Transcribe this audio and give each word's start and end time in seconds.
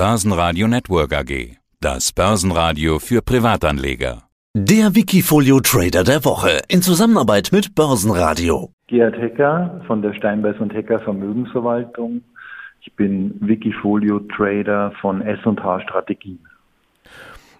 Börsenradio 0.00 0.66
Network 0.66 1.12
AG. 1.12 1.58
Das 1.78 2.10
Börsenradio 2.14 2.98
für 2.98 3.20
Privatanleger. 3.20 4.22
Der 4.54 4.94
Wikifolio 4.94 5.60
Trader 5.60 6.04
der 6.04 6.24
Woche 6.24 6.62
in 6.68 6.80
Zusammenarbeit 6.80 7.50
mit 7.52 7.74
Börsenradio. 7.74 8.70
Gerhard 8.86 9.18
Hecker 9.18 9.82
von 9.86 10.00
der 10.00 10.14
Steinbeis 10.14 10.56
und 10.58 10.72
Hecker 10.72 11.00
Vermögensverwaltung. 11.00 12.22
Ich 12.80 12.96
bin 12.96 13.34
Wikifolio 13.46 14.20
Trader 14.20 14.90
von 15.02 15.20
S&H 15.20 15.80
Strategien. 15.82 16.38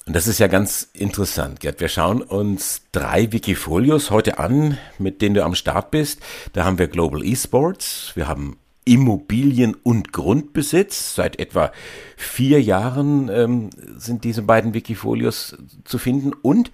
Und 0.07 0.16
das 0.16 0.27
ist 0.27 0.38
ja 0.38 0.46
ganz 0.46 0.84
interessant, 0.95 1.61
Gerd. 1.61 1.79
Wir 1.79 1.88
schauen 1.88 2.22
uns 2.22 2.88
drei 2.91 3.30
Wikifolios 3.32 4.11
heute 4.11 4.38
an, 4.38 4.79
mit 4.98 5.20
denen 5.20 5.34
du 5.34 5.45
am 5.45 5.54
Start 5.54 5.91
bist. 5.91 6.22
Da 6.54 6.64
haben 6.64 6.79
wir 6.79 6.88
Global 6.88 7.22
Esports, 7.22 8.12
wir 8.14 8.29
haben 8.29 8.57
Immobilien 8.91 9.77
und 9.84 10.12
Grundbesitz. 10.12 11.14
Seit 11.14 11.38
etwa 11.38 11.70
vier 12.16 12.61
Jahren 12.61 13.30
ähm, 13.32 13.70
sind 13.96 14.24
diese 14.24 14.42
beiden 14.42 14.74
Wikifolios 14.74 15.56
zu 15.84 15.96
finden. 15.96 16.32
Und 16.42 16.73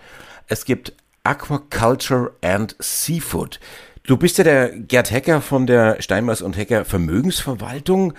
es 0.49 0.65
gibt 0.65 0.95
Aquaculture 1.25 2.33
and 2.43 2.75
Seafood. 2.79 3.61
Du 4.07 4.17
bist 4.17 4.39
ja 4.39 4.45
der 4.45 4.71
Gerd 4.71 5.11
Hecker 5.11 5.43
von 5.43 5.67
der 5.67 6.01
Steinmeier 6.01 6.41
und 6.43 6.57
Hecker 6.57 6.87
Vermögensverwaltung. 6.87 8.15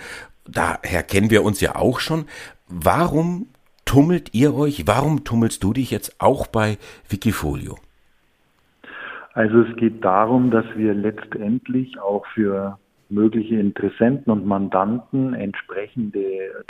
Daher 0.46 1.02
kennen 1.02 1.30
wir 1.30 1.42
uns 1.42 1.60
ja 1.60 1.74
auch 1.74 1.98
schon. 1.98 2.26
Warum 2.68 3.48
tummelt 3.84 4.32
ihr 4.32 4.54
euch? 4.54 4.86
Warum 4.86 5.24
tummelst 5.24 5.64
du 5.64 5.72
dich 5.72 5.90
jetzt 5.90 6.20
auch 6.20 6.46
bei 6.46 6.78
Wikifolio? 7.08 7.78
Also 9.32 9.62
es 9.62 9.76
geht 9.76 10.04
darum, 10.04 10.52
dass 10.52 10.66
wir 10.76 10.94
letztendlich 10.94 11.98
auch 11.98 12.24
für 12.34 12.78
mögliche 13.08 13.56
Interessenten 13.56 14.32
und 14.32 14.46
Mandanten 14.46 15.34
entsprechende 15.34 16.20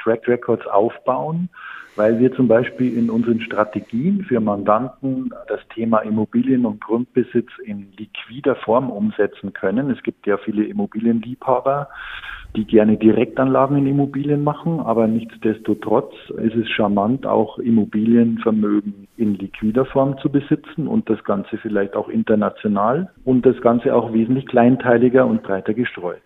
Track 0.02 0.28
Records 0.28 0.66
aufbauen, 0.66 1.48
weil 1.96 2.18
wir 2.20 2.32
zum 2.32 2.46
Beispiel 2.46 2.96
in 2.96 3.10
unseren 3.10 3.40
Strategien 3.40 4.24
für 4.24 4.38
Mandanten 4.40 5.30
das 5.48 5.60
Thema 5.74 5.98
Immobilien 5.98 6.64
und 6.64 6.80
Grundbesitz 6.80 7.50
in 7.64 7.92
liquider 7.96 8.54
Form 8.56 8.90
umsetzen 8.90 9.52
können. 9.52 9.90
Es 9.90 10.02
gibt 10.02 10.26
ja 10.26 10.38
viele 10.38 10.64
Immobilienliebhaber, 10.64 11.88
die 12.56 12.64
gerne 12.64 12.96
Direktanlagen 12.96 13.76
in 13.76 13.86
Immobilien 13.86 14.42
machen, 14.42 14.80
aber 14.80 15.06
nichtsdestotrotz 15.06 16.12
ist 16.42 16.56
es 16.56 16.68
charmant, 16.70 17.26
auch 17.26 17.58
Immobilienvermögen 17.58 19.06
in 19.16 19.34
liquider 19.34 19.84
Form 19.84 20.18
zu 20.18 20.30
besitzen 20.30 20.88
und 20.88 21.08
das 21.10 21.22
Ganze 21.24 21.58
vielleicht 21.58 21.94
auch 21.94 22.08
international 22.08 23.10
und 23.24 23.44
das 23.44 23.60
Ganze 23.60 23.94
auch 23.94 24.12
wesentlich 24.12 24.46
kleinteiliger 24.46 25.26
und 25.26 25.42
breiter 25.42 25.74
gestreut. 25.74 26.22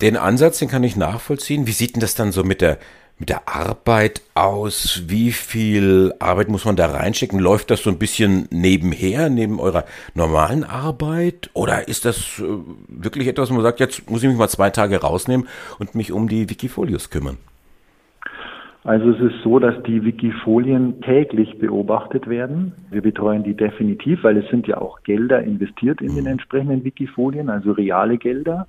Den 0.00 0.16
Ansatz, 0.16 0.58
den 0.58 0.68
kann 0.68 0.82
ich 0.82 0.96
nachvollziehen. 0.96 1.66
Wie 1.66 1.72
sieht 1.72 1.94
denn 1.94 2.00
das 2.00 2.14
dann 2.14 2.32
so 2.32 2.42
mit 2.42 2.60
der 2.60 2.78
mit 3.18 3.28
der 3.28 3.48
Arbeit 3.48 4.22
aus? 4.34 5.04
Wie 5.08 5.32
viel 5.32 6.12
Arbeit 6.18 6.48
muss 6.48 6.64
man 6.64 6.76
da 6.76 6.86
reinstecken? 6.86 7.38
Läuft 7.38 7.70
das 7.70 7.82
so 7.82 7.90
ein 7.90 7.98
bisschen 7.98 8.46
nebenher, 8.50 9.30
neben 9.30 9.58
eurer 9.58 9.84
normalen 10.14 10.64
Arbeit? 10.64 11.50
Oder 11.54 11.88
ist 11.88 12.04
das 12.04 12.40
äh, 12.40 12.44
wirklich 12.88 13.28
etwas, 13.28 13.50
wo 13.50 13.54
man 13.54 13.62
sagt, 13.62 13.80
jetzt 13.80 14.10
muss 14.10 14.22
ich 14.22 14.28
mich 14.28 14.38
mal 14.38 14.48
zwei 14.48 14.70
Tage 14.70 15.00
rausnehmen 15.00 15.48
und 15.78 15.94
mich 15.94 16.12
um 16.12 16.28
die 16.28 16.50
Wikifolios 16.50 17.10
kümmern? 17.10 17.38
Also 18.84 19.10
es 19.10 19.20
ist 19.20 19.42
so, 19.42 19.58
dass 19.58 19.82
die 19.82 20.04
Wikifolien 20.04 21.00
täglich 21.00 21.58
beobachtet 21.58 22.28
werden. 22.28 22.72
Wir 22.90 23.02
betreuen 23.02 23.42
die 23.42 23.54
definitiv, 23.54 24.22
weil 24.22 24.36
es 24.36 24.48
sind 24.48 24.68
ja 24.68 24.80
auch 24.80 25.02
Gelder 25.02 25.42
investiert 25.42 26.00
in 26.00 26.14
den 26.14 26.24
mhm. 26.24 26.30
entsprechenden 26.30 26.84
Wikifolien, 26.84 27.50
also 27.50 27.72
reale 27.72 28.16
Gelder. 28.16 28.68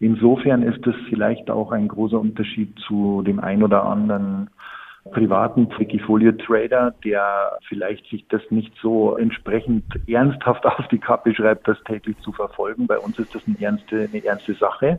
Insofern 0.00 0.62
ist 0.62 0.86
es 0.86 0.94
vielleicht 1.08 1.50
auch 1.50 1.72
ein 1.72 1.88
großer 1.88 2.18
Unterschied 2.18 2.78
zu 2.86 3.22
dem 3.22 3.40
ein 3.40 3.62
oder 3.62 3.84
anderen 3.84 4.50
privaten 5.12 5.68
Wikifolio-Trader, 5.78 6.94
der 7.04 7.58
vielleicht 7.68 8.08
sich 8.08 8.26
das 8.28 8.42
nicht 8.50 8.72
so 8.80 9.16
entsprechend 9.16 9.84
ernsthaft 10.08 10.64
auf 10.66 10.88
die 10.88 10.98
Kappe 10.98 11.34
schreibt, 11.34 11.68
das 11.68 11.82
täglich 11.84 12.16
zu 12.20 12.32
verfolgen. 12.32 12.86
Bei 12.86 12.98
uns 12.98 13.18
ist 13.18 13.34
das 13.34 13.42
eine 13.46 13.60
ernste, 13.60 14.08
eine 14.12 14.24
ernste 14.24 14.54
Sache. 14.54 14.98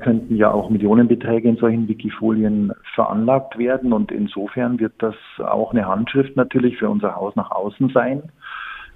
Könnten 0.00 0.36
ja 0.36 0.50
auch 0.50 0.70
Millionenbeträge 0.70 1.48
in 1.48 1.56
solchen 1.56 1.88
Wikifolien 1.88 2.72
veranlagt 2.94 3.58
werden 3.58 3.92
und 3.92 4.12
insofern 4.12 4.78
wird 4.78 4.92
das 4.98 5.14
auch 5.38 5.72
eine 5.72 5.86
Handschrift 5.86 6.36
natürlich 6.36 6.76
für 6.76 6.90
unser 6.90 7.16
Haus 7.16 7.34
nach 7.36 7.50
außen 7.50 7.88
sein. 7.90 8.22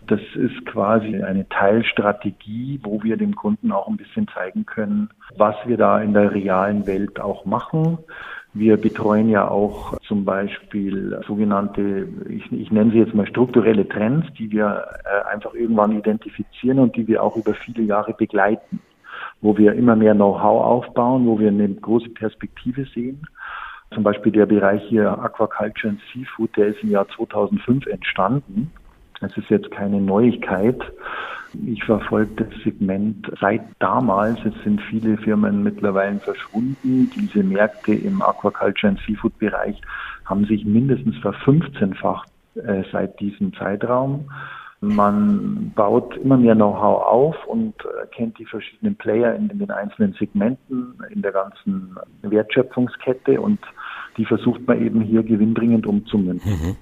Das 0.07 0.21
ist 0.35 0.67
quasi 0.67 1.23
eine 1.23 1.49
Teilstrategie, 1.49 2.81
wo 2.83 3.03
wir 3.03 3.17
dem 3.17 3.37
Kunden 3.37 3.71
auch 3.71 3.87
ein 3.89 3.97
bisschen 3.97 4.27
zeigen 4.29 4.67
können, 4.67 5.11
was 5.37 5.55
wir 5.65 5.77
da 5.77 6.01
in 6.01 6.13
der 6.13 6.33
realen 6.33 6.87
Welt 6.87 7.21
auch 7.21 7.45
machen. 7.45 7.99
Wir 8.53 8.77
betreuen 8.77 9.31
ja 9.31 9.49
auch 9.49 9.99
zum 10.01 10.25
Beispiel 10.25 11.19
sogenannte, 11.27 12.09
ich, 12.29 12.53
ich 12.53 12.71
nenne 12.71 12.91
sie 12.91 12.99
jetzt 12.99 13.15
mal 13.15 13.27
strukturelle 13.27 13.89
Trends, 13.89 14.27
die 14.39 14.51
wir 14.51 14.85
äh, 15.05 15.33
einfach 15.33 15.55
irgendwann 15.55 15.97
identifizieren 15.97 16.79
und 16.79 16.97
die 16.97 17.07
wir 17.07 17.23
auch 17.23 17.37
über 17.37 17.55
viele 17.55 17.83
Jahre 17.83 18.13
begleiten, 18.13 18.81
wo 19.41 19.57
wir 19.57 19.73
immer 19.73 19.97
mehr 19.97 20.15
Know-how 20.15 20.65
aufbauen, 20.65 21.27
wo 21.27 21.39
wir 21.39 21.49
eine 21.49 21.69
große 21.69 22.11
Perspektive 22.11 22.84
sehen. 22.87 23.27
Zum 23.95 24.03
Beispiel 24.03 24.33
der 24.33 24.47
Bereich 24.47 24.83
hier 24.89 25.19
Aquaculture 25.19 25.91
and 25.91 26.01
Seafood, 26.13 26.55
der 26.57 26.69
ist 26.69 26.83
im 26.83 26.91
Jahr 26.91 27.07
2005 27.09 27.87
entstanden 27.87 28.71
es 29.22 29.37
ist 29.37 29.49
jetzt 29.50 29.71
keine 29.71 30.00
Neuigkeit. 30.00 30.81
Ich 31.66 31.84
verfolge 31.84 32.44
das 32.44 32.62
Segment 32.65 33.31
seit 33.41 33.62
damals. 33.78 34.38
Es 34.44 34.55
sind 34.65 34.81
viele 34.88 35.19
Firmen 35.19 35.62
mittlerweile 35.62 36.19
verschwunden. 36.21 37.10
Diese 37.15 37.43
Märkte 37.43 37.93
im 37.93 38.22
Aquaculture 38.22 38.93
und 38.93 39.00
Seafood 39.06 39.38
Bereich 39.38 39.81
haben 40.25 40.47
sich 40.47 40.65
mindestens 40.65 41.16
verfünfzehnfacht 41.19 42.28
äh, 42.55 42.83
seit 42.91 43.21
diesem 43.21 43.53
Zeitraum. 43.55 44.31
Man 44.81 45.72
baut 45.77 46.16
immer 46.16 46.37
mehr 46.37 46.56
Know-how 46.56 47.03
auf 47.03 47.47
und 47.47 47.75
äh, 47.84 48.06
kennt 48.10 48.39
die 48.39 48.47
verschiedenen 48.47 48.97
Player 48.97 49.34
in, 49.37 49.49
den 49.49 49.71
einzelnen 49.71 50.12
Segmenten, 50.15 50.94
in 51.10 51.22
der 51.22 51.31
ganzen 51.31 51.97
Wertschöpfungskette 52.22 53.41
und 53.41 53.60
die 54.16 54.25
versucht 54.25 54.66
man 54.66 54.84
eben 54.84 55.00
hier 55.00 55.22
gewinnbringend 55.22 55.87
umzumünzen. 55.87 56.50
Mhm. 56.50 56.77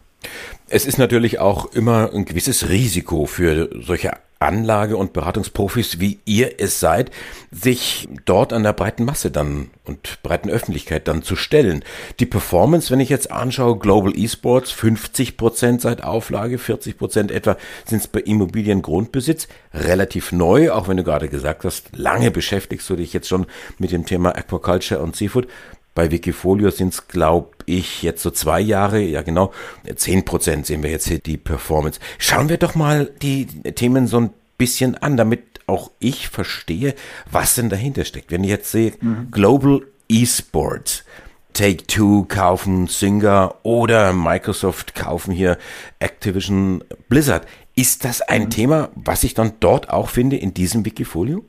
Es 0.69 0.87
ist 0.87 0.99
natürlich 0.99 1.39
auch 1.39 1.73
immer 1.73 2.13
ein 2.15 2.25
gewisses 2.25 2.69
Risiko 2.69 3.27
für 3.27 3.71
solche 3.81 4.13
Anlage- 4.41 4.97
und 4.97 5.13
Beratungsprofis, 5.13 6.01
wie 6.01 6.19
ihr 6.25 6.61
es 6.61 6.81
seid, 6.81 7.11
sich 7.51 8.09
dort 8.25 8.55
an 8.55 8.63
der 8.63 8.73
breiten 8.73 9.05
Masse 9.05 9.31
dann 9.31 9.69
und 9.85 10.23
breiten 10.23 10.49
Öffentlichkeit 10.49 11.09
dann 11.09 11.23
zu 11.23 11.37
stellen. 11.37 11.85
Die 12.21 12.27
Performance, 12.27 12.91
wenn 12.91 13.01
ich 13.01 13.11
jetzt 13.11 13.31
anschaue, 13.31 13.79
Global 13.79 14.17
Esports, 14.17 14.71
50 14.71 15.37
Prozent 15.37 15.83
seit 15.83 16.03
Auflage, 16.03 16.57
40 16.57 16.97
Prozent 16.97 17.31
etwa 17.31 17.59
sind 17.85 17.99
es 17.99 18.09
bei 18.09 18.21
Immobiliengrundbesitz, 18.21 19.47
relativ 19.75 20.33
neu, 20.33 20.71
auch 20.73 20.89
wenn 20.89 20.97
du 20.97 21.05
gerade 21.05 21.29
gesagt 21.29 21.65
hast, 21.65 21.95
lange 21.95 22.31
beschäftigst 22.31 22.89
du 22.89 22.97
dich 22.97 23.13
jetzt 23.13 23.29
schon 23.29 23.47
mit 23.79 23.93
dem 23.93 24.07
Thema 24.07 24.35
Aquaculture 24.35 25.01
und 25.01 25.17
Seafood. 25.17 25.49
Bei 25.95 26.11
Wikifolio 26.11 26.71
sind 26.71 26.95
es, 26.95 27.09
glaube 27.09 27.51
ich, 27.67 28.03
jetzt 28.03 28.23
so 28.23 28.31
zwei 28.31 28.61
Jahre, 28.61 29.01
ja 29.01 29.23
genau, 29.23 29.53
zehn 29.97 30.25
Prozent 30.25 30.67
sehen 30.67 30.83
wir 30.83 30.91
jetzt 30.91 31.09
hier 31.09 31.19
die 31.19 31.37
Performance. 31.37 32.01
Schauen 32.19 32.49
wir 32.49 32.59
doch 32.59 32.75
mal 32.75 33.11
die 33.23 33.47
Themen 33.47 34.07
so 34.07 34.21
ein 34.21 34.31
bisschen 34.57 34.95
an, 34.97 35.17
damit 35.17 35.43
auch 35.67 35.91
ich 35.99 36.29
verstehe, 36.29 36.95
was 37.31 37.55
denn 37.55 37.71
dahinter 37.71 38.05
steckt. 38.05 38.31
Wenn 38.31 38.45
ich 38.45 38.51
jetzt 38.51 38.71
sehe, 38.71 38.93
mhm. 39.01 39.29
Global 39.31 39.81
Esports, 40.09 41.05
Take-Two 41.53 42.27
kaufen 42.29 42.87
Singer 42.87 43.55
oder 43.63 44.13
Microsoft 44.13 44.95
kaufen 44.95 45.33
hier 45.33 45.59
Activision 45.99 46.85
Blizzard. 47.09 47.47
Ist 47.75 48.05
das 48.05 48.21
ein 48.21 48.45
mhm. 48.45 48.51
Thema, 48.51 48.89
was 48.95 49.25
ich 49.25 49.35
dann 49.35 49.53
dort 49.61 49.91
auch 49.91 50.09
finde 50.09 50.37
in 50.37 50.55
diesem 50.55 50.85
Wikifolio? 50.85 51.45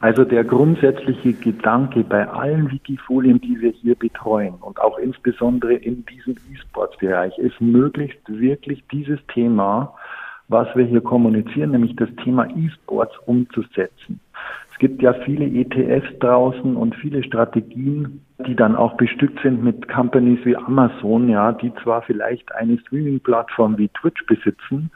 Also 0.00 0.24
der 0.24 0.44
grundsätzliche 0.44 1.34
Gedanke 1.34 2.02
bei 2.04 2.26
allen 2.26 2.70
Wikifolien, 2.70 3.38
die 3.38 3.60
wir 3.60 3.70
hier 3.70 3.94
betreuen 3.94 4.54
und 4.54 4.80
auch 4.80 4.96
insbesondere 4.98 5.74
in 5.74 6.06
diesem 6.06 6.36
E-Sports-Bereich, 6.50 7.36
ist 7.36 7.60
möglichst 7.60 8.20
wirklich 8.26 8.82
dieses 8.90 9.18
Thema, 9.26 9.94
was 10.48 10.74
wir 10.74 10.86
hier 10.86 11.02
kommunizieren, 11.02 11.72
nämlich 11.72 11.96
das 11.96 12.08
Thema 12.24 12.48
E-Sports 12.56 13.14
umzusetzen. 13.26 14.20
Es 14.72 14.78
gibt 14.78 15.02
ja 15.02 15.12
viele 15.12 15.44
ETFs 15.44 16.18
draußen 16.20 16.76
und 16.76 16.94
viele 16.94 17.22
Strategien, 17.22 18.22
die 18.46 18.54
dann 18.54 18.76
auch 18.76 18.96
bestückt 18.96 19.40
sind 19.42 19.62
mit 19.62 19.88
Companies 19.88 20.44
wie 20.44 20.56
Amazon, 20.56 21.28
ja, 21.28 21.52
die 21.52 21.72
zwar 21.82 22.02
vielleicht 22.02 22.54
eine 22.54 22.78
Streaming-Plattform 22.78 23.78
wie 23.78 23.88
Twitch 23.88 24.24
besitzen, 24.26 24.90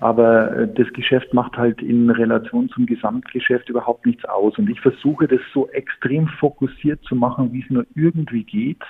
aber 0.00 0.56
äh, 0.56 0.68
das 0.72 0.92
Geschäft 0.92 1.34
macht 1.34 1.56
halt 1.56 1.82
in 1.82 2.10
Relation 2.10 2.68
zum 2.68 2.86
Gesamtgeschäft 2.86 3.68
überhaupt 3.68 4.06
nichts 4.06 4.24
aus. 4.24 4.56
Und 4.58 4.70
ich 4.70 4.80
versuche 4.80 5.26
das 5.26 5.40
so 5.52 5.68
extrem 5.70 6.28
fokussiert 6.28 7.02
zu 7.04 7.14
machen, 7.14 7.52
wie 7.52 7.62
es 7.62 7.70
nur 7.70 7.86
irgendwie 7.94 8.44
geht, 8.44 8.82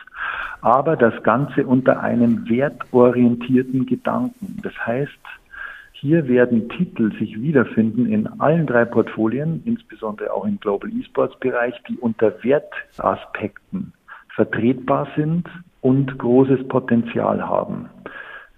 aber 0.61 0.97
das 0.97 1.23
Ganze 1.23 1.67
unter 1.67 2.01
einem 2.01 2.49
wertorientierten 2.49 3.87
Gedanken. 3.87 4.61
Das 4.63 4.75
heißt, 4.87 5.19
hier 6.01 6.29
werden 6.29 6.69
Titel 6.69 7.11
sich 7.19 7.41
wiederfinden 7.41 8.07
in 8.07 8.29
allen 8.41 8.67
drei 8.67 8.85
Portfolien, 8.85 9.63
insbesondere 9.65 10.33
auch 10.33 10.45
im 10.45 10.61
Global 10.61 10.91
Esports 10.93 11.37
Bereich, 11.41 11.75
die 11.89 11.97
unter 11.97 12.33
Wertaspekten 12.45 13.93
vertretbar 14.39 15.09
sind 15.17 15.49
und 15.81 16.17
großes 16.17 16.69
Potenzial 16.69 17.45
haben. 17.45 17.91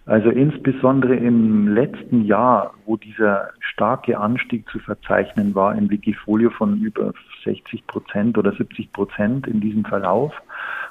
Also 0.05 0.29
insbesondere 0.29 1.17
im 1.17 1.69
letzten 1.69 2.27
Jahr, 2.27 2.75
wo 2.85 2.99
dieser 2.99 3.49
starke 3.61 4.19
Anstieg 4.19 4.69
zu 4.69 4.79
verzeichnen 4.79 5.55
war 5.55 5.75
im 5.75 5.89
Wikifolio 5.89 6.51
von 6.51 6.83
über 6.83 7.15
60 7.45 7.87
Prozent 7.87 8.37
oder 8.37 8.53
70 8.53 8.93
Prozent 8.93 9.47
in 9.47 9.61
diesem 9.61 9.87
Verlauf, 9.87 10.35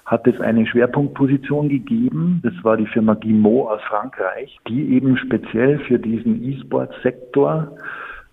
hat 0.05 0.25
es 0.25 0.41
eine 0.41 0.65
Schwerpunktposition 0.65 1.69
gegeben. 1.69 2.39
Das 2.43 2.53
war 2.63 2.77
die 2.77 2.87
Firma 2.87 3.13
Guimot 3.13 3.69
aus 3.69 3.81
Frankreich, 3.83 4.57
die 4.67 4.95
eben 4.95 5.17
speziell 5.17 5.77
für 5.79 5.99
diesen 5.99 6.43
E-Sport-Sektor 6.43 7.77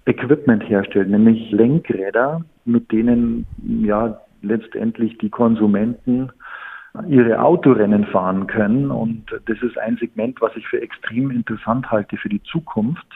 Equipment 0.06 0.66
herstellt, 0.70 1.10
nämlich 1.10 1.50
Lenkräder, 1.50 2.42
mit 2.64 2.92
denen 2.92 3.46
ja 3.82 4.20
letztendlich 4.40 5.18
die 5.18 5.30
Konsumenten 5.30 6.30
ihre 7.08 7.40
Autorennen 7.40 8.04
fahren 8.06 8.46
können. 8.46 8.90
Und 8.90 9.24
das 9.46 9.58
ist 9.62 9.78
ein 9.78 9.96
Segment, 9.96 10.40
was 10.40 10.56
ich 10.56 10.66
für 10.66 10.80
extrem 10.80 11.30
interessant 11.30 11.90
halte 11.90 12.16
für 12.16 12.28
die 12.28 12.42
Zukunft, 12.42 13.06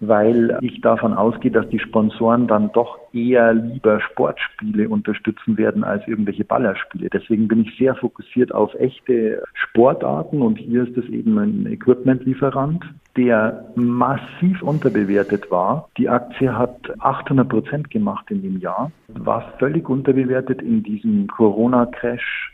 weil 0.00 0.58
ich 0.60 0.80
davon 0.80 1.14
ausgehe, 1.14 1.50
dass 1.50 1.68
die 1.68 1.78
Sponsoren 1.78 2.46
dann 2.46 2.72
doch 2.72 2.98
eher 3.12 3.54
lieber 3.54 4.00
Sportspiele 4.00 4.88
unterstützen 4.88 5.56
werden 5.56 5.84
als 5.84 6.06
irgendwelche 6.08 6.44
Ballerspiele. 6.44 7.08
Deswegen 7.10 7.48
bin 7.48 7.62
ich 7.62 7.76
sehr 7.78 7.94
fokussiert 7.94 8.52
auf 8.52 8.74
echte 8.74 9.42
Sportarten 9.54 10.42
und 10.42 10.56
hier 10.58 10.82
ist 10.82 10.96
es 10.96 11.06
eben 11.06 11.38
ein 11.38 11.66
Equipmentlieferant, 11.66 12.84
der 13.16 13.66
massiv 13.76 14.62
unterbewertet 14.62 15.50
war. 15.50 15.88
Die 15.96 16.08
Aktie 16.08 16.56
hat 16.56 16.76
800 16.98 17.48
Prozent 17.48 17.90
gemacht 17.90 18.28
in 18.30 18.42
dem 18.42 18.58
Jahr, 18.58 18.90
war 19.08 19.52
völlig 19.58 19.88
unterbewertet 19.88 20.60
in 20.60 20.82
diesem 20.82 21.28
Corona-Crash 21.28 22.53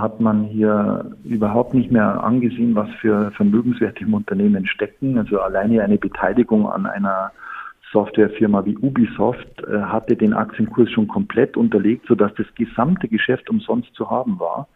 hat 0.00 0.20
man 0.20 0.44
hier 0.44 1.12
überhaupt 1.24 1.74
nicht 1.74 1.90
mehr 1.90 2.22
angesehen, 2.22 2.74
was 2.74 2.88
für 3.00 3.30
Vermögenswerte 3.32 4.04
im 4.04 4.14
Unternehmen 4.14 4.66
stecken. 4.66 5.18
Also 5.18 5.40
alleine 5.40 5.82
eine 5.82 5.98
Beteiligung 5.98 6.70
an 6.70 6.86
einer 6.86 7.32
Softwarefirma 7.92 8.64
wie 8.64 8.76
Ubisoft 8.76 9.62
äh, 9.62 9.82
hatte 9.82 10.16
den 10.16 10.32
Aktienkurs 10.32 10.90
schon 10.90 11.08
komplett 11.08 11.56
unterlegt, 11.56 12.06
sodass 12.06 12.32
das 12.34 12.46
gesamte 12.54 13.08
Geschäft 13.08 13.50
umsonst 13.50 13.94
zu 13.94 14.10
haben 14.10 14.40
war. 14.40 14.68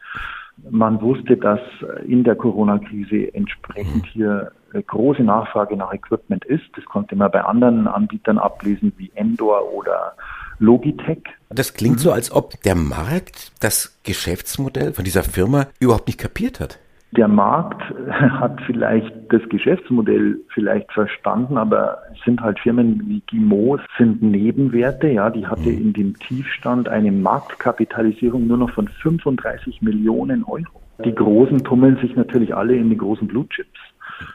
Man 0.70 1.00
wusste, 1.02 1.36
dass 1.36 1.60
in 2.06 2.24
der 2.24 2.34
Corona-Krise 2.34 3.34
entsprechend 3.34 4.06
hier 4.06 4.52
äh, 4.72 4.82
große 4.82 5.22
Nachfrage 5.22 5.76
nach 5.76 5.92
Equipment 5.92 6.44
ist. 6.44 6.64
Das 6.76 6.84
konnte 6.84 7.16
man 7.16 7.30
bei 7.30 7.42
anderen 7.42 7.86
Anbietern 7.86 8.38
ablesen 8.38 8.92
wie 8.96 9.10
Endor 9.14 9.72
oder 9.72 10.14
Logitech. 10.58 11.22
Das 11.50 11.74
klingt 11.74 11.96
mhm. 11.96 12.00
so, 12.00 12.12
als 12.12 12.32
ob 12.32 12.60
der 12.62 12.74
Markt 12.74 13.52
das 13.60 13.98
Geschäftsmodell 14.04 14.92
von 14.92 15.04
dieser 15.04 15.22
Firma 15.22 15.66
überhaupt 15.80 16.06
nicht 16.06 16.18
kapiert 16.18 16.60
hat. 16.60 16.78
Der 17.12 17.28
Markt 17.28 17.82
hat 18.10 18.60
vielleicht 18.66 19.12
das 19.30 19.42
Geschäftsmodell 19.48 20.40
vielleicht 20.52 20.92
verstanden, 20.92 21.56
aber 21.56 21.98
es 22.12 22.20
sind 22.24 22.40
halt 22.40 22.58
Firmen 22.58 23.02
wie 23.06 23.22
Gimos 23.26 23.80
sind 23.96 24.22
Nebenwerte, 24.22 25.08
ja, 25.08 25.30
die 25.30 25.46
hatte 25.46 25.70
mhm. 25.70 25.78
in 25.78 25.92
dem 25.92 26.18
Tiefstand 26.18 26.88
eine 26.88 27.12
Marktkapitalisierung 27.12 28.46
nur 28.46 28.58
noch 28.58 28.70
von 28.70 28.88
35 28.88 29.82
Millionen 29.82 30.44
Euro. 30.44 30.82
Die 31.04 31.14
Großen 31.14 31.62
tummeln 31.62 31.98
sich 31.98 32.16
natürlich 32.16 32.54
alle 32.54 32.74
in 32.74 32.88
die 32.88 32.96
großen 32.96 33.28
Blue 33.28 33.46
Chips. 33.48 33.78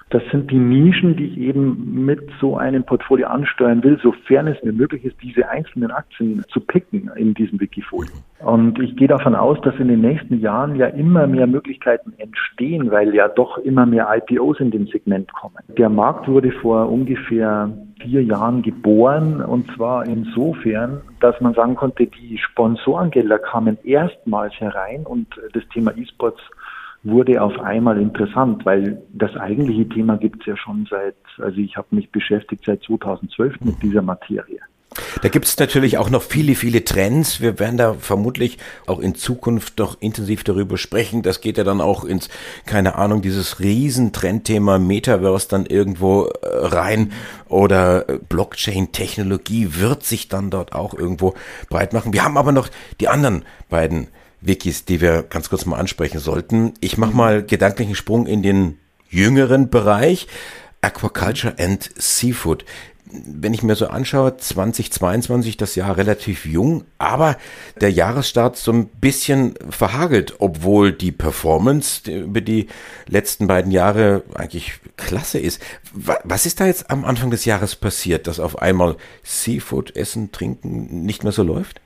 Das 0.09 0.21
sind 0.31 0.51
die 0.51 0.57
Nischen, 0.57 1.15
die 1.15 1.25
ich 1.25 1.37
eben 1.37 2.05
mit 2.05 2.19
so 2.39 2.57
einem 2.57 2.83
Portfolio 2.83 3.27
ansteuern 3.27 3.83
will, 3.83 3.97
sofern 4.01 4.47
es 4.47 4.61
mir 4.63 4.73
möglich 4.73 5.05
ist, 5.05 5.15
diese 5.21 5.49
einzelnen 5.49 5.91
Aktien 5.91 6.43
zu 6.49 6.59
picken 6.59 7.09
in 7.15 7.33
diesem 7.33 7.59
Wikifolio. 7.59 8.11
Und 8.39 8.79
ich 8.79 8.95
gehe 8.95 9.07
davon 9.07 9.35
aus, 9.35 9.59
dass 9.61 9.75
in 9.75 9.87
den 9.87 10.01
nächsten 10.01 10.39
Jahren 10.39 10.75
ja 10.75 10.87
immer 10.87 11.27
mehr 11.27 11.47
Möglichkeiten 11.47 12.13
entstehen, 12.17 12.91
weil 12.91 13.13
ja 13.13 13.27
doch 13.27 13.57
immer 13.59 13.85
mehr 13.85 14.09
IPOs 14.11 14.59
in 14.59 14.71
dem 14.71 14.87
Segment 14.87 15.31
kommen. 15.31 15.57
Der 15.77 15.89
Markt 15.89 16.27
wurde 16.27 16.51
vor 16.51 16.91
ungefähr 16.91 17.71
vier 18.01 18.23
Jahren 18.23 18.63
geboren 18.63 19.41
und 19.41 19.71
zwar 19.75 20.05
insofern, 20.05 21.01
dass 21.19 21.39
man 21.39 21.53
sagen 21.53 21.75
konnte, 21.75 22.07
die 22.07 22.37
Sponsorengelder 22.37 23.39
kamen 23.39 23.77
erstmals 23.83 24.53
herein 24.59 25.05
und 25.05 25.27
das 25.53 25.63
Thema 25.73 25.95
E-Sports 25.95 26.41
wurde 27.03 27.41
auf 27.41 27.59
einmal 27.59 27.99
interessant, 27.99 28.65
weil 28.65 29.01
das 29.13 29.35
eigentliche 29.35 29.89
Thema 29.89 30.17
gibt 30.17 30.41
es 30.41 30.45
ja 30.47 30.57
schon 30.57 30.87
seit, 30.89 31.15
also 31.39 31.57
ich 31.57 31.75
habe 31.75 31.87
mich 31.91 32.11
beschäftigt 32.11 32.63
seit 32.65 32.83
2012 32.83 33.59
mit 33.61 33.81
dieser 33.81 34.01
Materie. 34.01 34.59
Da 35.21 35.29
gibt 35.29 35.45
es 35.45 35.57
natürlich 35.57 35.97
auch 35.97 36.09
noch 36.09 36.21
viele, 36.21 36.53
viele 36.53 36.83
Trends. 36.83 37.39
Wir 37.39 37.59
werden 37.59 37.77
da 37.77 37.93
vermutlich 37.93 38.57
auch 38.87 38.99
in 38.99 39.15
Zukunft 39.15 39.79
noch 39.79 40.01
intensiv 40.01 40.43
darüber 40.43 40.77
sprechen. 40.77 41.21
Das 41.21 41.39
geht 41.39 41.57
ja 41.57 41.63
dann 41.63 41.79
auch 41.79 42.03
ins, 42.03 42.27
keine 42.65 42.95
Ahnung, 42.95 43.21
dieses 43.21 43.61
Riesentrendthema 43.61 44.79
Metaverse 44.79 45.47
dann 45.47 45.65
irgendwo 45.65 46.25
äh, 46.25 46.31
rein 46.43 47.13
oder 47.47 48.09
äh, 48.09 48.19
Blockchain-Technologie 48.27 49.75
wird 49.79 50.03
sich 50.03 50.27
dann 50.27 50.49
dort 50.49 50.73
auch 50.73 50.93
irgendwo 50.93 51.35
breit 51.69 51.93
machen. 51.93 52.11
Wir 52.11 52.25
haben 52.25 52.37
aber 52.37 52.51
noch 52.51 52.67
die 52.99 53.07
anderen 53.07 53.45
beiden 53.69 54.07
Wikis, 54.41 54.85
die 54.85 55.01
wir 55.01 55.23
ganz 55.23 55.49
kurz 55.49 55.65
mal 55.65 55.77
ansprechen 55.77 56.19
sollten. 56.19 56.73
Ich 56.81 56.97
mache 56.97 57.15
mal 57.15 57.43
gedanklichen 57.43 57.95
Sprung 57.95 58.25
in 58.25 58.41
den 58.41 58.79
jüngeren 59.09 59.69
Bereich. 59.69 60.27
Aquaculture 60.81 61.55
and 61.59 61.89
Seafood. 61.95 62.65
Wenn 63.13 63.53
ich 63.53 63.61
mir 63.61 63.75
so 63.75 63.87
anschaue, 63.87 64.37
2022, 64.37 65.57
das 65.57 65.75
Jahr 65.75 65.97
relativ 65.97 66.45
jung, 66.45 66.85
aber 66.97 67.37
der 67.79 67.91
Jahresstart 67.91 68.55
so 68.55 68.71
ein 68.71 68.87
bisschen 68.87 69.55
verhagelt, 69.69 70.35
obwohl 70.39 70.93
die 70.93 71.11
Performance 71.11 72.09
über 72.09 72.39
die 72.39 72.67
letzten 73.07 73.47
beiden 73.47 73.71
Jahre 73.71 74.23
eigentlich 74.33 74.79
klasse 74.95 75.39
ist. 75.39 75.61
Was 76.23 76.45
ist 76.45 76.61
da 76.61 76.67
jetzt 76.67 76.89
am 76.89 77.03
Anfang 77.03 77.31
des 77.31 77.43
Jahres 77.43 77.75
passiert, 77.75 78.27
dass 78.27 78.39
auf 78.39 78.59
einmal 78.59 78.95
Seafood, 79.23 79.95
Essen, 79.95 80.31
Trinken 80.31 81.03
nicht 81.03 81.23
mehr 81.23 81.33
so 81.33 81.43
läuft? 81.43 81.81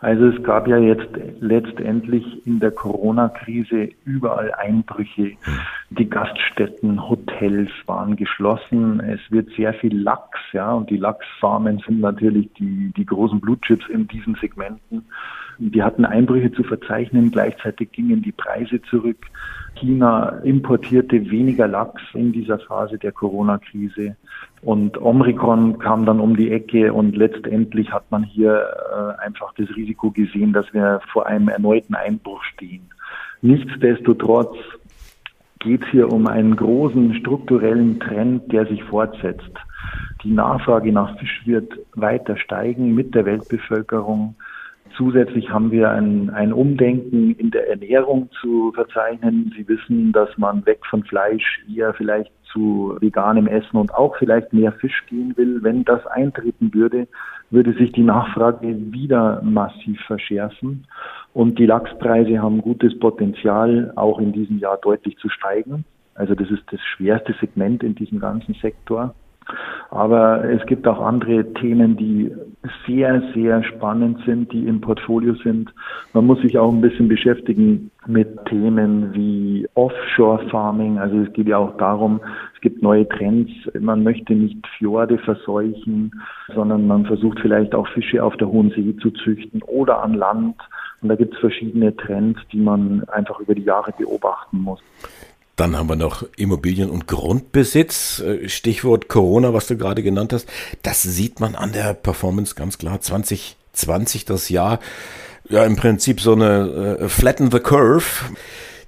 Also 0.00 0.28
es 0.28 0.42
gab 0.42 0.66
ja 0.66 0.78
jetzt 0.78 1.08
letztendlich 1.40 2.46
in 2.46 2.58
der 2.58 2.70
Corona-Krise 2.70 3.90
überall 4.04 4.52
Einbrüche. 4.54 5.32
Die 5.90 6.08
Gaststätten, 6.08 7.06
Hotels 7.06 7.70
waren 7.84 8.16
geschlossen. 8.16 9.00
Es 9.00 9.20
wird 9.30 9.50
sehr 9.56 9.74
viel 9.74 9.96
Lachs, 10.00 10.38
ja, 10.52 10.72
und 10.72 10.88
die 10.88 10.96
Lachsfarmen 10.96 11.82
sind 11.86 12.00
natürlich 12.00 12.50
die, 12.54 12.92
die 12.96 13.04
großen 13.04 13.40
Blutchips 13.40 13.86
in 13.90 14.08
diesen 14.08 14.36
Segmenten. 14.36 15.04
Die 15.62 15.82
hatten 15.82 16.06
Einbrüche 16.06 16.50
zu 16.52 16.62
verzeichnen, 16.62 17.30
gleichzeitig 17.30 17.92
gingen 17.92 18.22
die 18.22 18.32
Preise 18.32 18.80
zurück. 18.80 19.26
China 19.74 20.40
importierte 20.42 21.30
weniger 21.30 21.68
Lachs 21.68 22.00
in 22.14 22.32
dieser 22.32 22.58
Phase 22.58 22.96
der 22.96 23.12
Corona-Krise. 23.12 24.16
Und 24.62 25.00
Omikron 25.00 25.78
kam 25.78 26.06
dann 26.06 26.18
um 26.18 26.34
die 26.34 26.50
Ecke 26.50 26.94
und 26.94 27.14
letztendlich 27.14 27.92
hat 27.92 28.10
man 28.10 28.22
hier 28.24 28.68
äh, 28.90 29.22
einfach 29.22 29.52
das 29.58 29.68
Risiko 29.76 30.10
gesehen, 30.10 30.54
dass 30.54 30.72
wir 30.72 31.02
vor 31.12 31.26
einem 31.26 31.48
erneuten 31.48 31.94
Einbruch 31.94 32.42
stehen. 32.44 32.88
Nichtsdestotrotz 33.42 34.56
geht 35.58 35.82
es 35.82 35.88
hier 35.90 36.10
um 36.10 36.26
einen 36.26 36.56
großen 36.56 37.16
strukturellen 37.16 38.00
Trend, 38.00 38.50
der 38.50 38.64
sich 38.66 38.82
fortsetzt. 38.84 39.52
Die 40.24 40.30
Nachfrage 40.30 40.90
nach 40.90 41.18
Fisch 41.18 41.42
wird 41.44 41.70
weiter 41.94 42.38
steigen 42.38 42.94
mit 42.94 43.14
der 43.14 43.26
Weltbevölkerung. 43.26 44.36
Zusätzlich 44.96 45.50
haben 45.50 45.70
wir 45.70 45.90
ein, 45.90 46.30
ein 46.30 46.52
Umdenken 46.52 47.32
in 47.36 47.50
der 47.50 47.68
Ernährung 47.70 48.28
zu 48.40 48.72
verzeichnen. 48.72 49.52
Sie 49.56 49.66
wissen, 49.68 50.12
dass 50.12 50.36
man 50.36 50.66
weg 50.66 50.80
von 50.88 51.04
Fleisch 51.04 51.62
eher 51.74 51.94
vielleicht 51.94 52.32
zu 52.52 52.96
veganem 53.00 53.46
Essen 53.46 53.76
und 53.76 53.94
auch 53.94 54.16
vielleicht 54.16 54.52
mehr 54.52 54.72
Fisch 54.72 55.04
gehen 55.06 55.36
will. 55.36 55.62
Wenn 55.62 55.84
das 55.84 56.04
eintreten 56.06 56.74
würde, 56.74 57.06
würde 57.50 57.72
sich 57.74 57.92
die 57.92 58.02
Nachfrage 58.02 58.76
wieder 58.92 59.40
massiv 59.42 60.00
verschärfen. 60.06 60.86
Und 61.32 61.58
die 61.58 61.66
Lachspreise 61.66 62.40
haben 62.42 62.60
gutes 62.60 62.98
Potenzial, 62.98 63.92
auch 63.96 64.18
in 64.18 64.32
diesem 64.32 64.58
Jahr 64.58 64.78
deutlich 64.78 65.16
zu 65.18 65.28
steigen. 65.28 65.84
Also 66.14 66.34
das 66.34 66.50
ist 66.50 66.64
das 66.70 66.80
schwerste 66.80 67.34
Segment 67.40 67.82
in 67.82 67.94
diesem 67.94 68.20
ganzen 68.20 68.54
Sektor. 68.54 69.14
Aber 69.90 70.44
es 70.44 70.64
gibt 70.66 70.86
auch 70.86 71.00
andere 71.00 71.52
Themen, 71.54 71.96
die 71.96 72.30
sehr, 72.86 73.22
sehr 73.34 73.64
spannend 73.64 74.20
sind, 74.24 74.52
die 74.52 74.66
im 74.68 74.80
Portfolio 74.80 75.34
sind. 75.42 75.74
Man 76.12 76.26
muss 76.26 76.40
sich 76.42 76.56
auch 76.58 76.70
ein 76.70 76.80
bisschen 76.80 77.08
beschäftigen 77.08 77.90
mit 78.06 78.28
Themen 78.46 79.12
wie 79.14 79.66
Offshore 79.74 80.48
Farming. 80.48 80.98
Also 80.98 81.18
es 81.18 81.32
geht 81.32 81.48
ja 81.48 81.58
auch 81.58 81.76
darum, 81.76 82.20
es 82.54 82.60
gibt 82.60 82.82
neue 82.82 83.08
Trends. 83.08 83.50
Man 83.80 84.04
möchte 84.04 84.34
nicht 84.34 84.64
Fjorde 84.78 85.18
verseuchen, 85.18 86.12
sondern 86.54 86.86
man 86.86 87.04
versucht 87.06 87.40
vielleicht 87.40 87.74
auch 87.74 87.88
Fische 87.88 88.22
auf 88.22 88.36
der 88.36 88.48
hohen 88.48 88.70
See 88.70 88.94
zu 89.02 89.10
züchten 89.10 89.60
oder 89.62 90.02
an 90.02 90.14
Land. 90.14 90.56
Und 91.02 91.08
da 91.08 91.16
gibt 91.16 91.34
es 91.34 91.40
verschiedene 91.40 91.96
Trends, 91.96 92.38
die 92.52 92.60
man 92.60 93.04
einfach 93.08 93.40
über 93.40 93.56
die 93.56 93.64
Jahre 93.64 93.92
beobachten 93.98 94.58
muss. 94.58 94.80
Dann 95.60 95.76
haben 95.76 95.90
wir 95.90 95.96
noch 95.96 96.24
Immobilien- 96.38 96.88
und 96.88 97.06
Grundbesitz. 97.06 98.20
Äh, 98.20 98.48
Stichwort 98.48 99.08
Corona, 99.08 99.52
was 99.52 99.66
du 99.66 99.76
gerade 99.76 100.02
genannt 100.02 100.32
hast. 100.32 100.48
Das 100.82 101.02
sieht 101.02 101.38
man 101.38 101.54
an 101.54 101.72
der 101.72 101.92
Performance 101.92 102.54
ganz 102.54 102.78
klar. 102.78 103.02
2020, 103.02 104.24
das 104.24 104.48
Jahr 104.48 104.80
Ja, 105.50 105.66
im 105.66 105.76
Prinzip 105.76 106.22
so 106.22 106.32
eine 106.32 106.98
äh, 106.98 107.08
Flatten 107.10 107.50
the 107.50 107.58
Curve. 107.58 108.06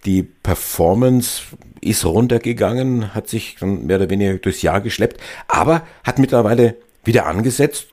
Die 0.07 0.23
Performance 0.23 1.43
ist 1.83 2.07
runtergegangen, 2.07 3.15
hat 3.15 3.29
sich 3.29 3.57
dann 3.61 3.85
mehr 3.85 3.97
oder 3.99 4.09
weniger 4.09 4.39
durchs 4.39 4.63
Jahr 4.63 4.81
geschleppt, 4.81 5.21
aber 5.49 5.83
hat 6.05 6.19
mittlerweile 6.19 6.77
wieder 7.05 7.27
angesetzt. 7.27 7.89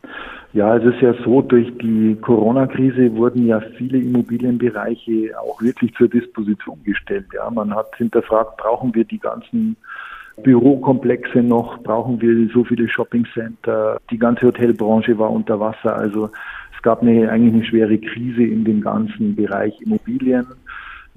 Ja, 0.51 0.75
es 0.75 0.83
ist 0.83 0.99
ja 1.01 1.13
so, 1.23 1.43
durch 1.43 1.71
die 1.77 2.17
Corona-Krise 2.21 3.15
wurden 3.15 3.45
ja 3.45 3.59
viele 3.77 3.99
Immobilienbereiche 3.99 5.39
auch 5.39 5.61
wirklich 5.61 5.93
zur 5.93 6.07
Disposition 6.07 6.79
gestellt. 6.83 7.27
Ja, 7.35 7.51
man 7.51 7.73
hat 7.75 7.95
hinterfragt, 7.97 8.57
brauchen 8.57 8.95
wir 8.95 9.05
die 9.05 9.19
ganzen 9.19 9.75
Bürokomplexe 10.41 11.43
noch, 11.43 11.77
brauchen 11.83 12.19
wir 12.19 12.49
so 12.51 12.63
viele 12.63 12.89
Shoppingcenter, 12.89 13.99
die 14.09 14.17
ganze 14.17 14.47
Hotelbranche 14.47 15.19
war 15.19 15.29
unter 15.29 15.59
Wasser. 15.59 15.95
Also 15.95 16.31
es 16.75 16.81
gab 16.81 17.03
eine, 17.03 17.29
eigentlich 17.29 17.53
eine 17.53 17.65
schwere 17.65 17.97
Krise 17.99 18.43
in 18.43 18.63
dem 18.63 18.81
ganzen 18.81 19.35
Bereich 19.35 19.79
Immobilien. 19.81 20.47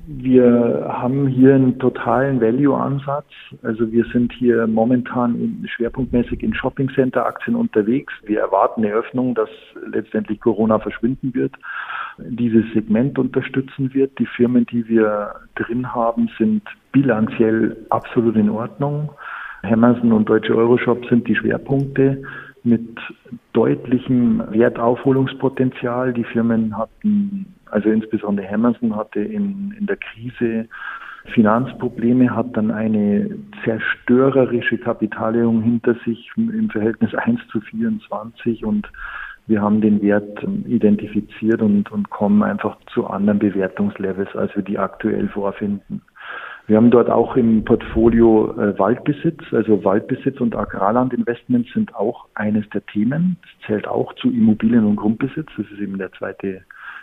Wir 0.05 0.87
haben 0.89 1.29
hier 1.29 1.55
einen 1.55 1.79
totalen 1.79 2.41
Value-Ansatz. 2.41 3.27
Also 3.63 3.93
wir 3.93 4.05
sind 4.13 4.33
hier 4.33 4.67
momentan 4.67 5.37
in, 5.37 5.69
schwerpunktmäßig 5.69 6.43
in 6.43 6.55
Shopping-Center-Aktien 6.55 7.55
unterwegs. 7.55 8.13
Wir 8.25 8.41
erwarten 8.41 8.85
eine 8.85 8.95
Öffnung, 8.95 9.35
dass 9.37 9.49
letztendlich 9.93 10.41
Corona 10.41 10.81
verschwinden 10.81 11.33
wird, 11.35 11.55
dieses 12.19 12.65
Segment 12.75 13.17
unterstützen 13.17 13.95
wird. 13.95 14.19
Die 14.19 14.27
Firmen, 14.27 14.67
die 14.67 14.89
wir 14.89 15.35
drin 15.55 15.95
haben, 15.95 16.29
sind 16.37 16.63
bilanziell 16.91 17.77
absolut 17.91 18.35
in 18.35 18.51
Ordnung. 18.51 19.13
Hammerson 19.63 20.13
und 20.13 20.29
Deutsche 20.29 20.57
Euroshop 20.57 21.07
sind 21.07 21.29
die 21.29 21.37
Schwerpunkte 21.37 22.23
mit 22.65 22.99
deutlichem 23.53 24.43
Wertaufholungspotenzial. 24.51 26.13
Die 26.13 26.25
Firmen 26.25 26.77
hatten 26.77 27.55
also 27.73 27.89
insbesondere 27.89 28.49
Hammerson 28.49 28.95
hatte 28.95 29.21
in, 29.21 29.75
in 29.79 29.87
der 29.87 29.97
Krise 29.97 30.69
Finanzprobleme, 31.33 32.35
hat 32.35 32.57
dann 32.57 32.71
eine 32.71 33.31
zerstörerische 33.65 34.77
Kapitalerhöhung 34.79 35.63
hinter 35.63 35.95
sich 36.05 36.31
im 36.37 36.69
Verhältnis 36.69 37.15
1 37.15 37.41
zu 37.51 37.61
24 37.61 38.65
und 38.65 38.91
wir 39.47 39.63
haben 39.63 39.81
den 39.81 40.03
Wert 40.03 40.43
identifiziert 40.67 41.63
und, 41.63 41.91
und 41.91 42.11
kommen 42.11 42.43
einfach 42.43 42.77
zu 42.93 43.07
anderen 43.07 43.39
Bewertungslevels, 43.39 44.35
als 44.37 44.55
wir 44.55 44.63
die 44.63 44.79
aktuell 44.79 45.29
vorfinden. 45.29 46.03
Wir 46.67 46.77
haben 46.77 46.93
dort 46.93 47.11
auch 47.11 47.37
im 47.37 47.65
Portfolio 47.65 48.53
äh, 48.53 48.79
Waldbesitz, 48.79 49.43
also 49.51 49.85
Waldbesitz 49.85 50.41
und 50.41 50.55
Agrarlandinvestments 50.55 51.73
sind 51.73 51.95
auch 51.97 52.27
eines 52.35 52.69
der 52.71 52.87
Themen. 52.87 53.37
Das 53.43 53.67
zählt 53.67 53.89
auch 53.89 54.13
zu 54.15 54.31
Immobilien- 54.31 54.87
und 54.87 54.97
Grundbesitz. 54.97 55.49
Das 55.57 55.67
ist 55.67 55.81
eben 55.81 55.99
der 55.99 56.13
zweite 56.13 56.63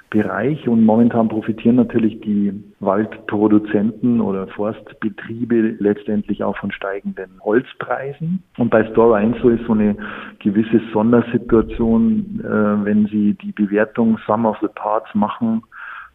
Bereich 0.09 0.67
und 0.67 0.85
momentan 0.85 1.29
profitieren 1.29 1.75
natürlich 1.75 2.19
die 2.21 2.51
Waldproduzenten 2.79 4.21
oder 4.21 4.47
Forstbetriebe 4.47 5.75
letztendlich 5.79 6.43
auch 6.43 6.57
von 6.57 6.71
steigenden 6.71 7.29
Holzpreisen. 7.43 8.41
Und 8.57 8.71
bei 8.71 8.83
Store 8.85 9.17
1 9.17 9.37
so 9.41 9.49
ist 9.49 9.65
so 9.65 9.73
eine 9.73 9.95
gewisse 10.39 10.81
Sondersituation, 10.91 12.41
äh, 12.43 12.85
wenn 12.85 13.05
Sie 13.07 13.35
die 13.35 13.51
Bewertung 13.51 14.17
Sum 14.25 14.45
of 14.45 14.57
the 14.61 14.67
Parts 14.73 15.13
machen 15.13 15.61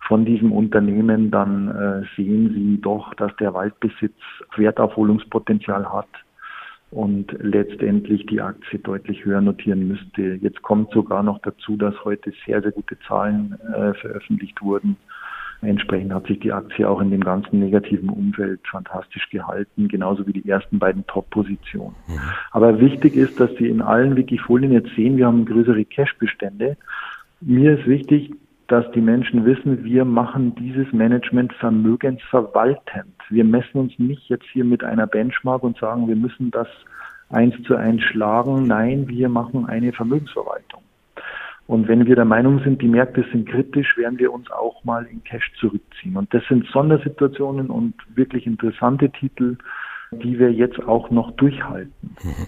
von 0.08 0.24
diesem 0.24 0.52
Unternehmen, 0.52 1.30
dann 1.30 1.68
äh, 1.68 2.02
sehen 2.16 2.52
Sie 2.52 2.80
doch, 2.80 3.14
dass 3.14 3.34
der 3.36 3.54
Waldbesitz 3.54 4.14
Wertaufholungspotenzial 4.56 5.92
hat 5.92 6.08
und 6.94 7.36
letztendlich 7.40 8.24
die 8.26 8.40
Aktie 8.40 8.78
deutlich 8.78 9.24
höher 9.24 9.40
notieren 9.40 9.88
müsste. 9.88 10.38
Jetzt 10.40 10.62
kommt 10.62 10.92
sogar 10.92 11.22
noch 11.22 11.40
dazu, 11.40 11.76
dass 11.76 11.94
heute 12.04 12.32
sehr, 12.46 12.62
sehr 12.62 12.70
gute 12.70 12.96
Zahlen 13.00 13.58
äh, 13.74 13.94
veröffentlicht 13.94 14.62
wurden. 14.62 14.96
Entsprechend 15.62 16.12
hat 16.12 16.26
sich 16.26 16.40
die 16.40 16.52
Aktie 16.52 16.88
auch 16.88 17.00
in 17.00 17.10
dem 17.10 17.24
ganzen 17.24 17.58
negativen 17.58 18.10
Umfeld 18.10 18.60
fantastisch 18.70 19.28
gehalten, 19.30 19.88
genauso 19.88 20.26
wie 20.26 20.32
die 20.32 20.48
ersten 20.48 20.78
beiden 20.78 21.06
Top-Positionen. 21.06 21.94
Mhm. 22.06 22.20
Aber 22.52 22.80
wichtig 22.80 23.16
ist, 23.16 23.40
dass 23.40 23.50
Sie 23.58 23.68
in 23.68 23.80
allen 23.80 24.14
Wikifolien 24.16 24.72
jetzt 24.72 24.94
sehen, 24.94 25.16
wir 25.16 25.26
haben 25.26 25.46
größere 25.46 25.84
Cash-Bestände. 25.84 26.76
Mir 27.40 27.78
ist 27.78 27.86
wichtig, 27.86 28.30
dass 28.68 28.90
die 28.92 29.00
Menschen 29.00 29.44
wissen, 29.44 29.84
wir 29.84 30.04
machen 30.04 30.54
dieses 30.54 30.90
Management 30.92 31.52
vermögensverwaltend. 31.54 33.14
Wir 33.28 33.44
messen 33.44 33.78
uns 33.78 33.98
nicht 33.98 34.28
jetzt 34.28 34.46
hier 34.52 34.64
mit 34.64 34.82
einer 34.82 35.06
Benchmark 35.06 35.62
und 35.62 35.76
sagen, 35.78 36.08
wir 36.08 36.16
müssen 36.16 36.50
das 36.50 36.68
eins 37.28 37.54
zu 37.64 37.76
eins 37.76 38.02
schlagen. 38.02 38.66
Nein, 38.66 39.06
wir 39.08 39.28
machen 39.28 39.66
eine 39.66 39.92
Vermögensverwaltung. 39.92 40.82
Und 41.66 41.88
wenn 41.88 42.06
wir 42.06 42.14
der 42.14 42.26
Meinung 42.26 42.60
sind, 42.60 42.82
die 42.82 42.88
Märkte 42.88 43.24
sind 43.32 43.48
kritisch, 43.48 43.96
werden 43.96 44.18
wir 44.18 44.32
uns 44.32 44.50
auch 44.50 44.84
mal 44.84 45.04
in 45.06 45.22
Cash 45.24 45.52
zurückziehen. 45.58 46.16
Und 46.16 46.32
das 46.34 46.42
sind 46.48 46.66
Sondersituationen 46.66 47.70
und 47.70 47.94
wirklich 48.14 48.46
interessante 48.46 49.10
Titel, 49.10 49.56
die 50.12 50.38
wir 50.38 50.52
jetzt 50.52 50.82
auch 50.86 51.10
noch 51.10 51.30
durchhalten. 51.32 52.16
Mhm. 52.22 52.46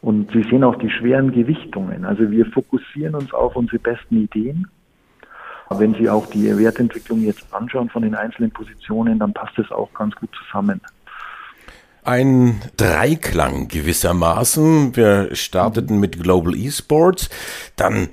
Und 0.00 0.30
Sie 0.32 0.42
sehen 0.44 0.64
auch 0.64 0.76
die 0.76 0.90
schweren 0.90 1.32
Gewichtungen. 1.32 2.04
Also 2.04 2.30
wir 2.30 2.46
fokussieren 2.46 3.14
uns 3.14 3.32
auf 3.34 3.56
unsere 3.56 3.78
besten 3.78 4.22
Ideen 4.22 4.68
wenn 5.70 5.94
Sie 5.94 6.08
auch 6.08 6.26
die 6.26 6.56
Wertentwicklung 6.56 7.22
jetzt 7.22 7.44
anschauen 7.52 7.88
von 7.88 8.02
den 8.02 8.14
einzelnen 8.14 8.50
Positionen, 8.50 9.18
dann 9.18 9.32
passt 9.32 9.58
es 9.58 9.70
auch 9.70 9.92
ganz 9.92 10.14
gut 10.14 10.30
zusammen. 10.44 10.80
Ein 12.04 12.62
Dreiklang 12.76 13.66
gewissermaßen. 13.66 14.94
Wir 14.94 15.34
starteten 15.34 15.98
mit 15.98 16.22
Global 16.22 16.54
Esports, 16.54 17.28
dann 17.74 18.10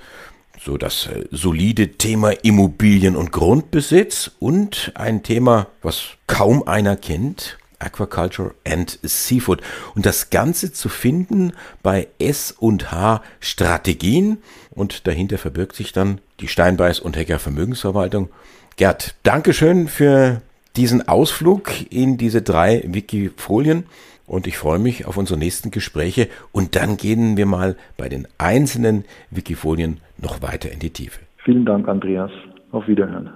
so 0.60 0.78
das 0.78 1.08
äh, 1.08 1.26
solide 1.30 1.90
Thema 1.90 2.32
Immobilien 2.44 3.16
und 3.16 3.32
Grundbesitz 3.32 4.32
und 4.40 4.92
ein 4.96 5.22
Thema, 5.22 5.68
was 5.82 6.18
kaum 6.26 6.68
einer 6.68 6.96
kennt, 6.96 7.58
Aquaculture 7.80 8.56
and 8.66 8.98
Seafood. 9.04 9.62
Und 9.94 10.06
das 10.06 10.30
Ganze 10.30 10.72
zu 10.72 10.90
finden 10.90 11.54
bei 11.82 12.08
S&H 12.18 13.22
Strategien 13.40 14.38
und 14.74 15.08
dahinter 15.08 15.38
verbirgt 15.38 15.76
sich 15.76 15.92
dann 15.92 16.20
die 16.40 16.48
Steinbeiß 16.48 17.00
und 17.00 17.16
Hecker 17.16 17.40
Vermögensverwaltung. 17.40 18.30
Gerd, 18.76 19.16
Dankeschön 19.24 19.88
für 19.88 20.42
diesen 20.76 21.08
Ausflug 21.08 21.70
in 21.92 22.18
diese 22.18 22.42
drei 22.42 22.84
Wikifolien 22.88 23.86
und 24.26 24.48
ich 24.48 24.58
freue 24.58 24.80
mich 24.80 25.06
auf 25.06 25.18
unsere 25.18 25.38
nächsten 25.38 25.72
Gespräche 25.72 26.28
und 26.52 26.76
dann 26.76 26.98
gehen 26.98 27.38
wir 27.38 27.46
mal 27.46 27.76
bei 27.98 28.10
den 28.10 28.28
einzelnen 28.38 29.06
Wikifolien 29.30 30.00
noch 30.18 30.42
weiter 30.42 30.72
in 30.72 30.80
die 30.80 30.90
Tiefe. 30.90 31.20
Vielen 31.44 31.66
Dank, 31.66 31.88
Andreas. 31.88 32.32
Auf 32.72 32.88
Wiederhören. 32.88 33.30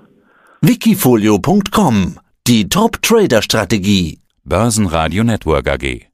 Wikifolio.com 0.62 2.18
Die 2.48 2.70
Top 2.70 3.02
Trader 3.02 3.42
Strategie. 3.42 4.20
Börsenradio 4.44 5.24
Network 5.24 5.68
AG. 5.68 6.07